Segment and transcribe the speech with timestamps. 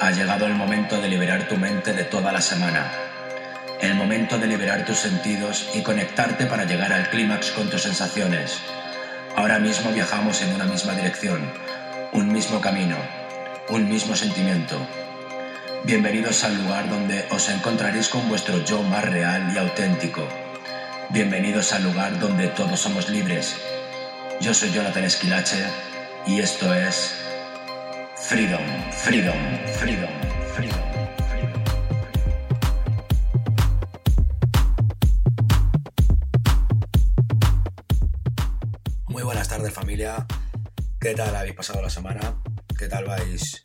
[0.00, 2.90] Ha llegado el momento de liberar tu mente de toda la semana.
[3.80, 8.58] El momento de liberar tus sentidos y conectarte para llegar al clímax con tus sensaciones.
[9.36, 11.48] Ahora mismo viajamos en una misma dirección,
[12.12, 12.96] un mismo camino,
[13.68, 14.76] un mismo sentimiento.
[15.84, 20.26] Bienvenidos al lugar donde os encontraréis con vuestro yo más real y auténtico.
[21.10, 23.56] Bienvenidos al lugar donde todos somos libres.
[24.40, 25.64] Yo soy Jonathan Esquilache
[26.26, 27.23] y esto es
[28.26, 29.36] Freedom, Freedom,
[29.78, 30.10] Freedom,
[30.54, 30.80] Freedom.
[39.08, 40.26] Muy buenas tardes familia.
[40.98, 42.40] ¿Qué tal habéis pasado la semana?
[42.78, 43.62] ¿Qué tal vais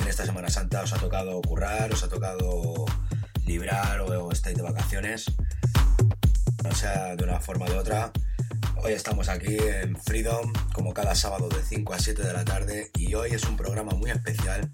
[0.00, 0.82] en esta Semana Santa?
[0.82, 1.92] ¿Os ha tocado currar?
[1.92, 2.86] ¿Os ha tocado
[3.46, 5.26] librar o estáis de vacaciones?
[6.64, 8.10] No sea de una forma o de otra.
[8.82, 12.90] Hoy estamos aquí en Freedom, como cada sábado de 5 a 7 de la tarde,
[12.96, 14.70] y hoy es un programa muy especial,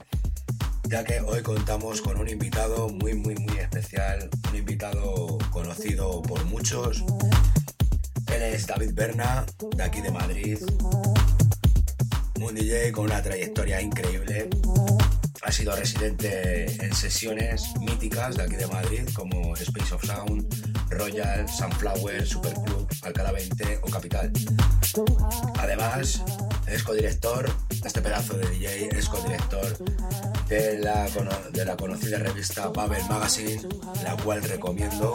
[0.85, 6.45] ya que hoy contamos con un invitado muy, muy, muy especial, un invitado conocido por
[6.45, 7.05] muchos.
[8.33, 9.45] Él es David Berna,
[9.77, 10.59] de aquí de Madrid,
[12.41, 14.49] un DJ con una trayectoria increíble.
[15.43, 21.49] Ha sido residente en sesiones míticas de aquí de Madrid, como Space of Sound, Royal,
[21.49, 24.33] Sunflower, Superclub, Alcalá 20 o Capital.
[25.59, 26.23] Además,
[26.67, 29.79] es codirector este pedazo de DJ, es codirector
[30.49, 31.09] de la,
[31.53, 33.61] de la conocida revista Babel Magazine,
[34.03, 35.13] la cual recomiendo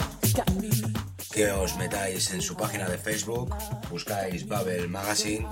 [1.41, 3.49] que os metáis en su página de Facebook,
[3.89, 5.47] buscáis Babel Magazine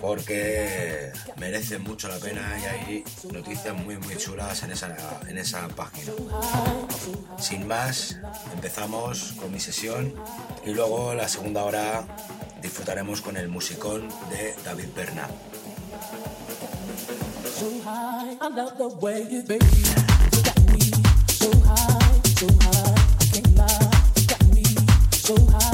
[0.00, 4.96] porque merece mucho la pena y hay noticias muy muy chulas en esa,
[5.28, 6.12] en esa página.
[7.38, 8.16] Sin más,
[8.54, 10.14] empezamos con mi sesión
[10.64, 12.06] y luego la segunda hora
[12.62, 14.88] disfrutaremos con el musicón de David
[25.24, 25.73] so high.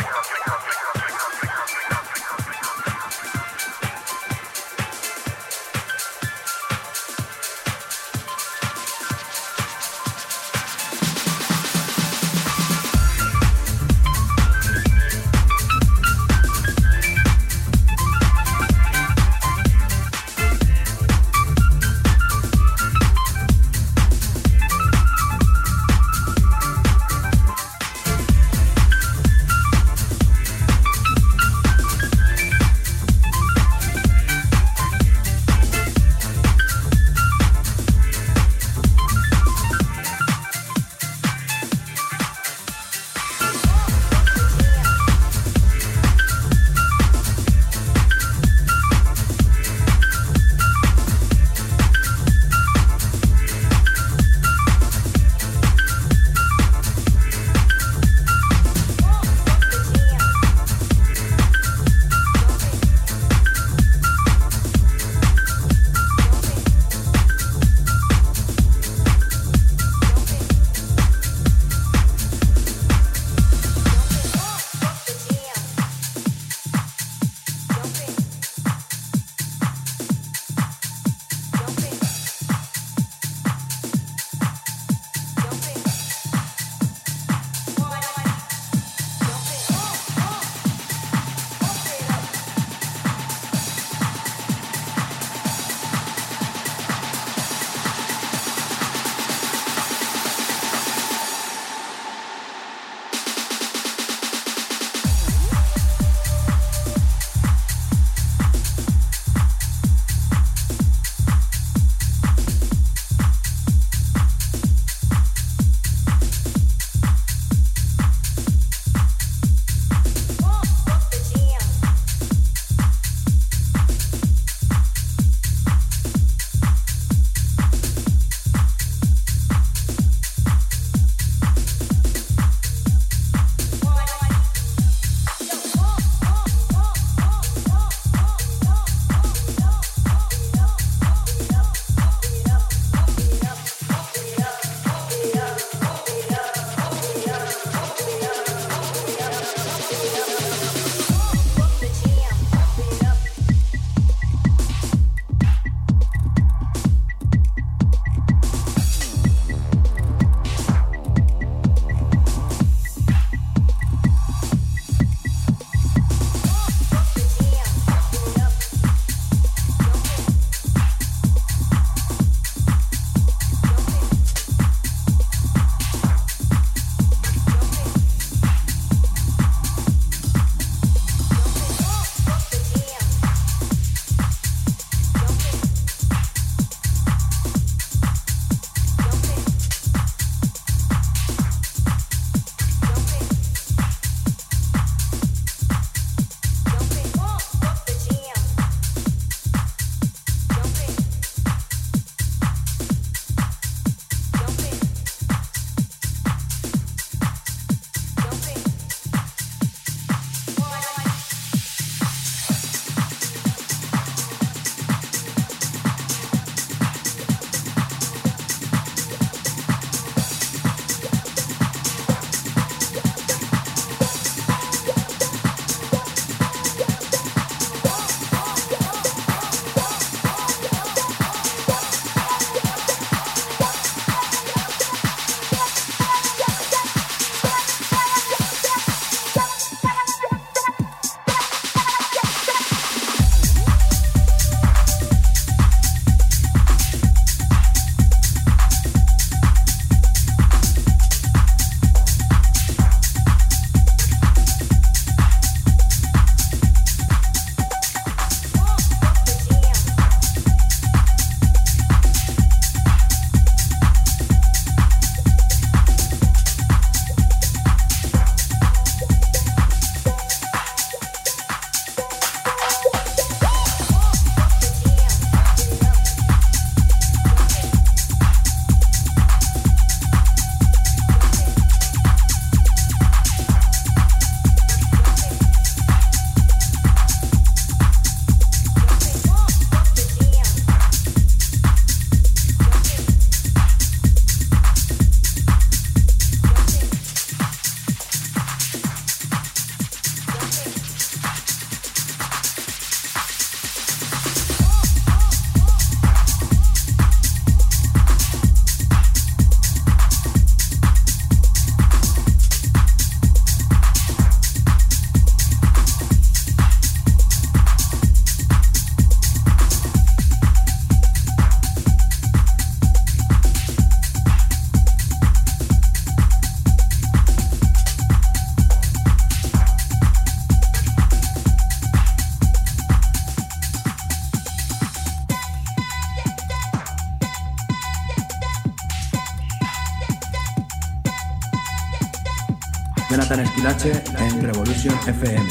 [343.61, 345.50] Esquilache en Revolution FM.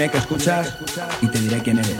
[0.00, 0.78] Dime que escuchas
[1.20, 1.94] y te diré quién eres.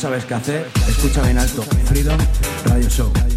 [0.00, 1.62] Sabes qué hacer, escucha bien alto.
[1.84, 2.18] Freedom
[2.64, 3.29] Radio Show.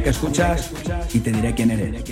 [0.00, 0.70] Que escuchas
[1.12, 2.02] y te diré quién eres.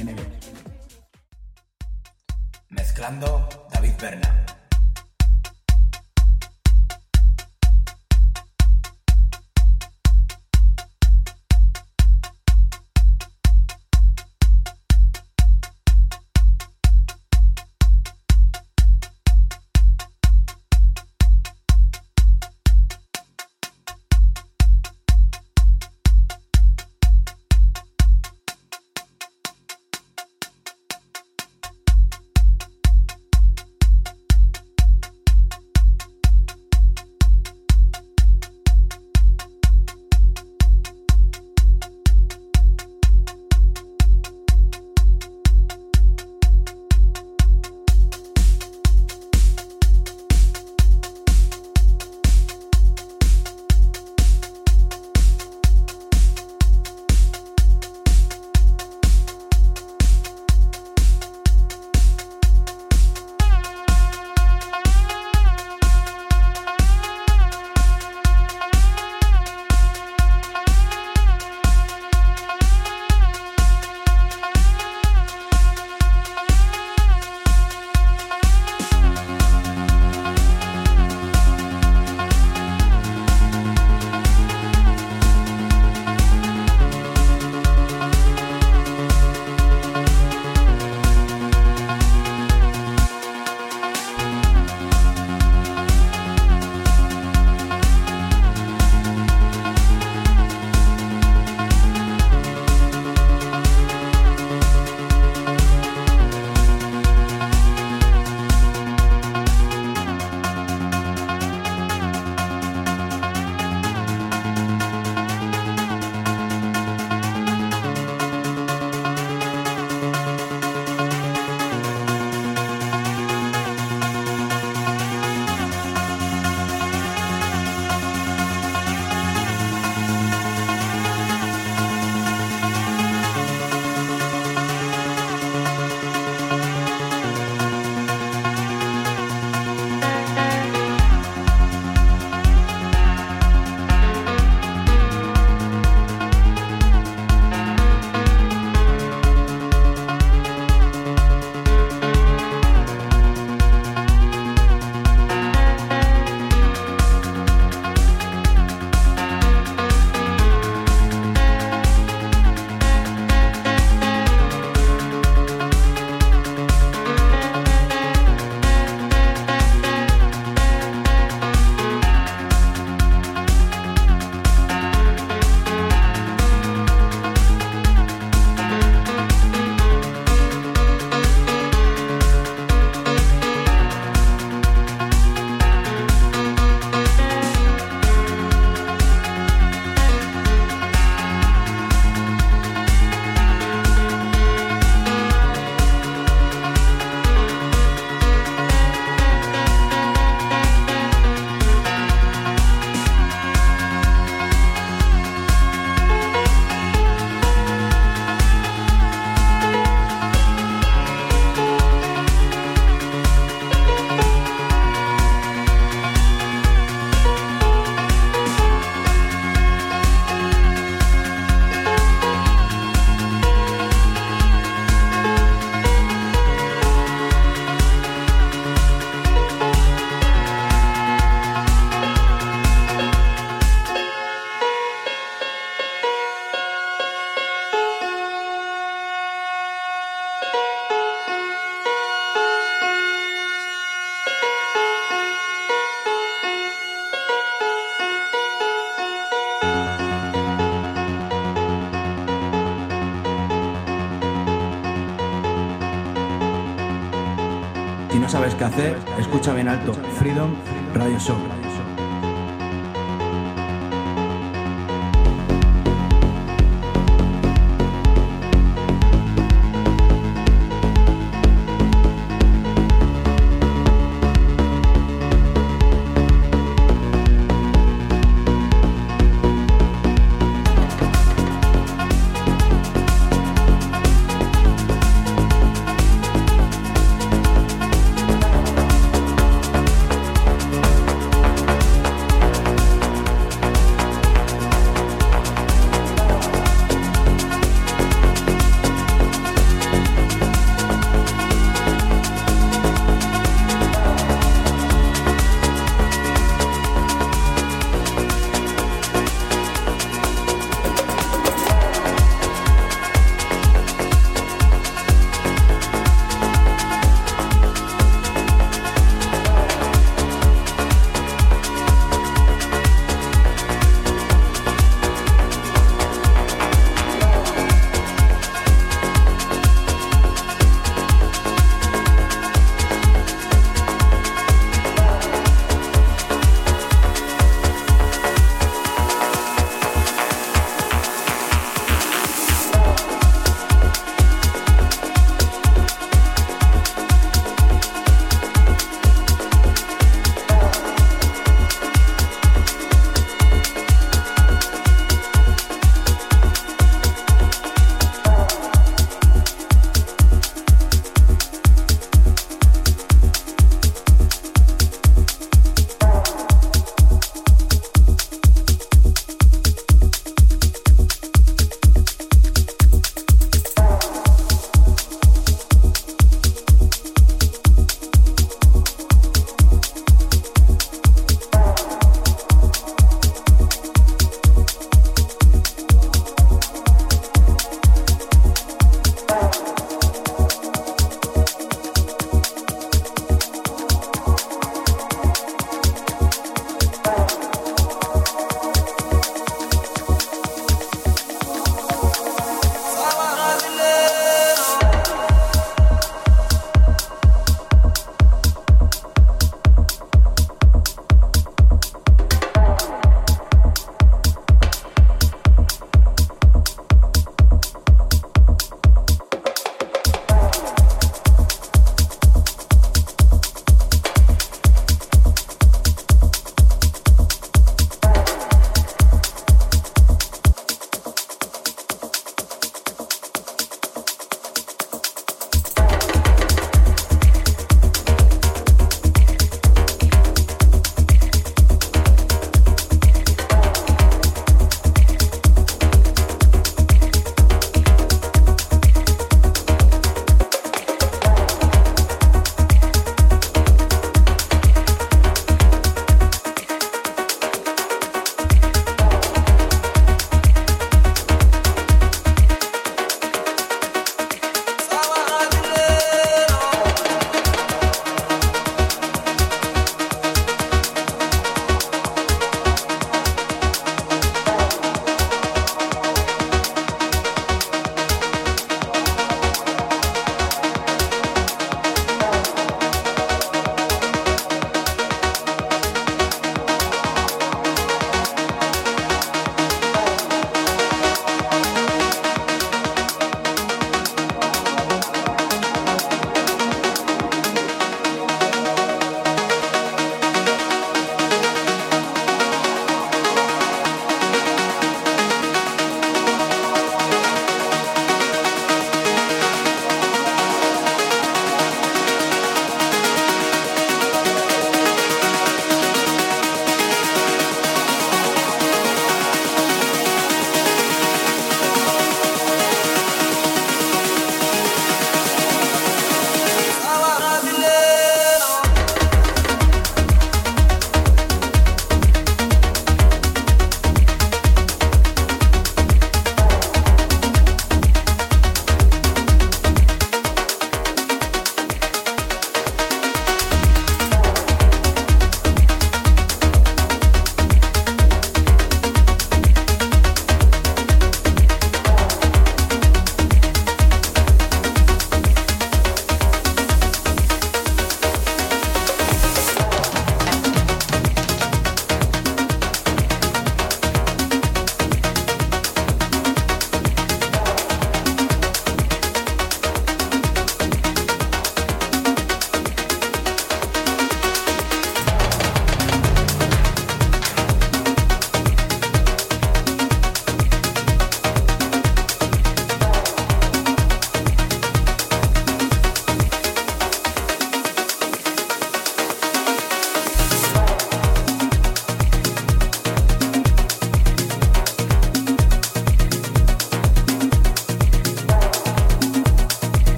[259.18, 259.92] Escucha bien alto.
[260.18, 260.54] Freedom
[260.94, 261.49] Radio Show.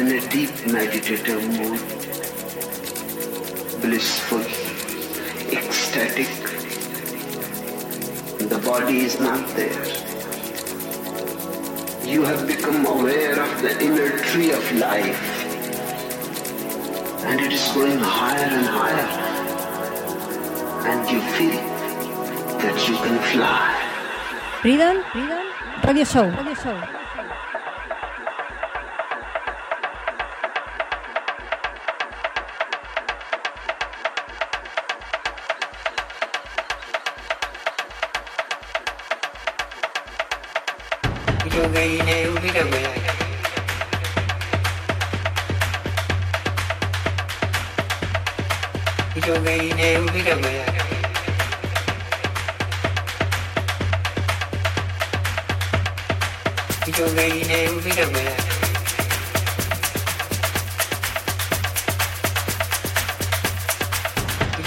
[0.00, 1.80] In a deep meditative mood,
[3.82, 4.40] blissful,
[5.52, 6.30] ecstatic.
[8.48, 9.84] The body is not there.
[12.12, 15.20] You have become aware of the inner tree of life
[17.26, 19.10] and it is going higher and higher
[20.88, 21.60] and you feel
[22.62, 23.68] that you can fly.
[24.62, 25.04] Freedom,
[25.84, 26.30] Radio Show.
[26.30, 26.99] Radio Show.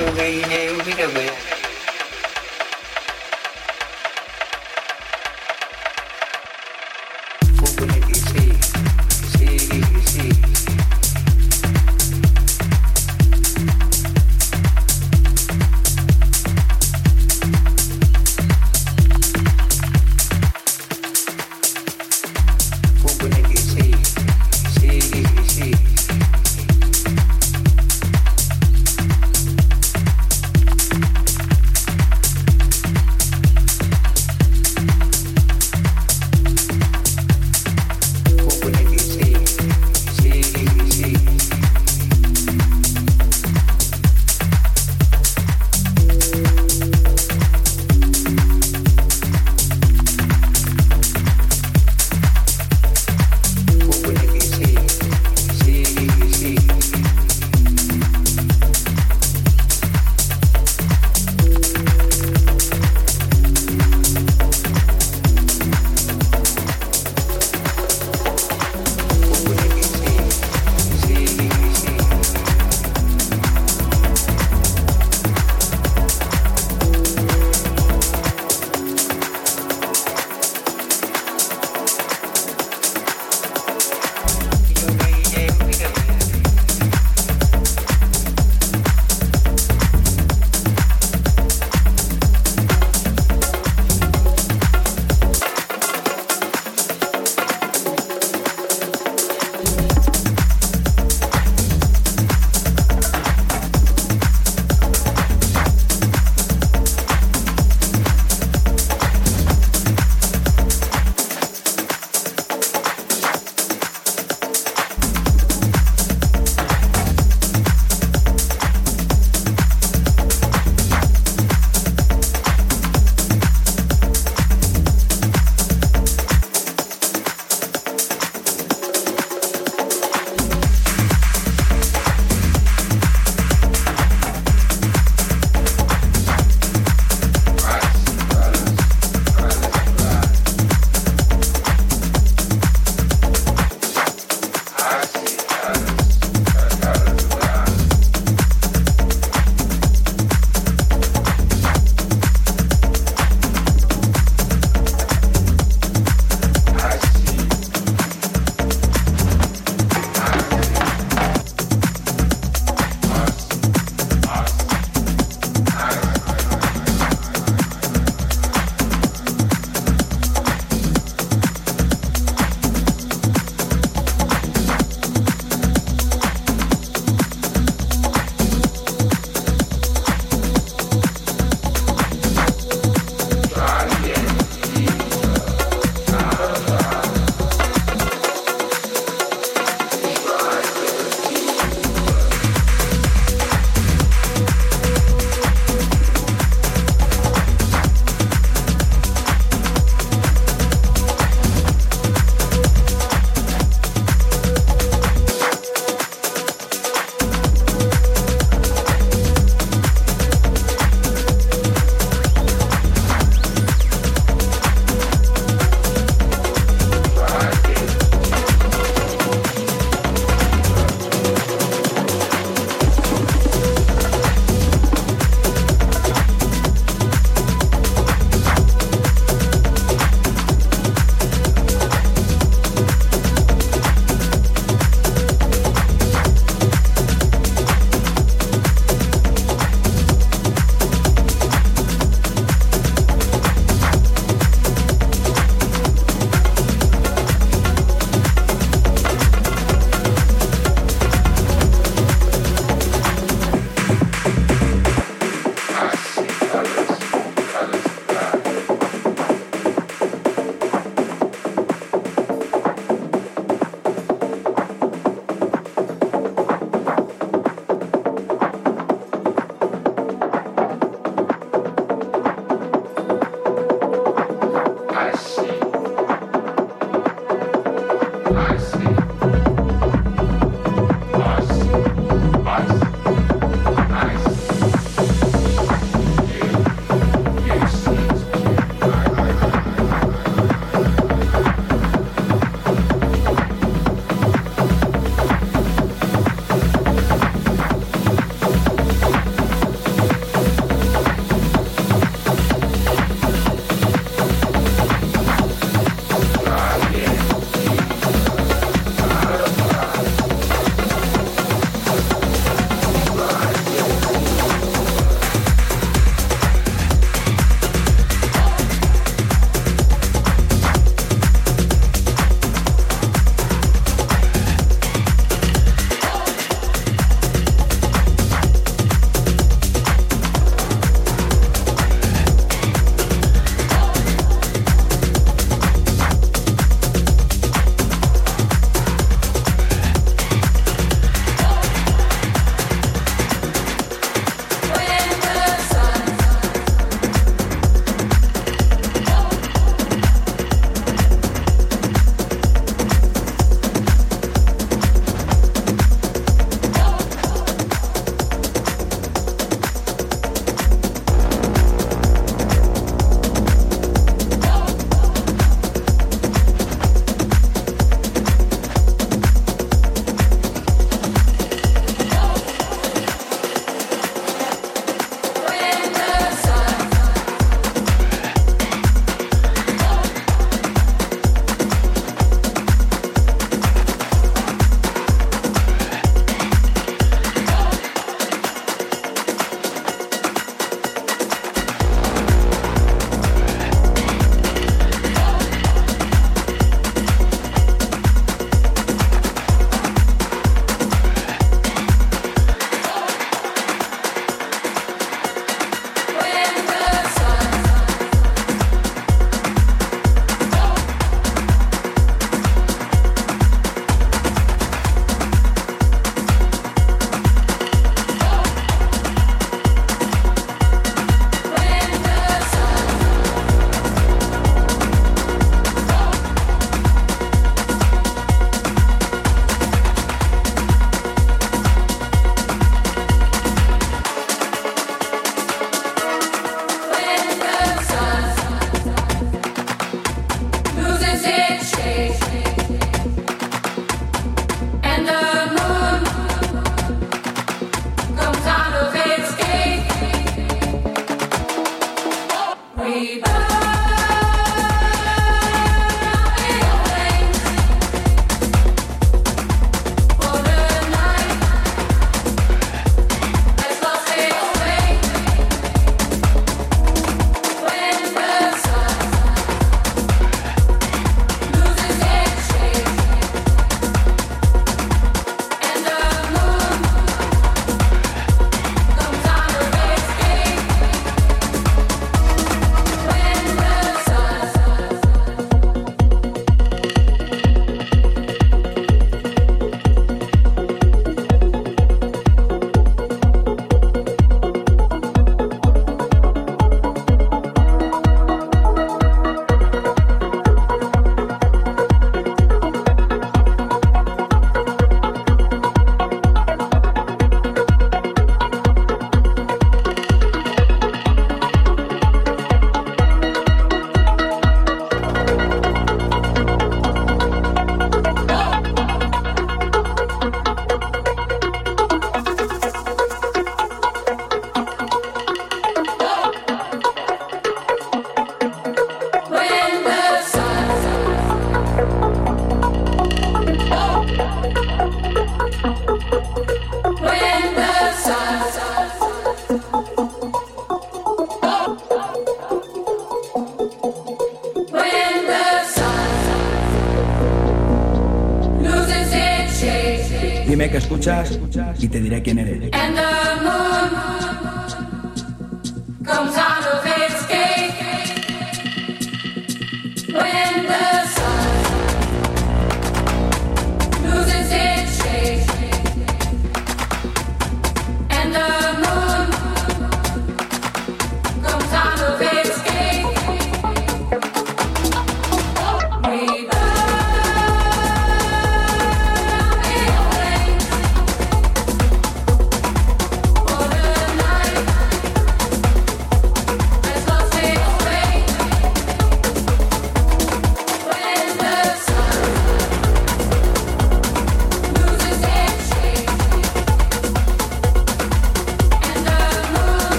[0.00, 0.70] Tudo bem, né?
[0.70, 1.59] Eu me